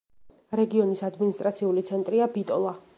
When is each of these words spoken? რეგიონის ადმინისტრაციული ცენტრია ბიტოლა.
რეგიონის 0.59 1.05
ადმინისტრაციული 1.09 1.85
ცენტრია 1.91 2.33
ბიტოლა. 2.39 2.79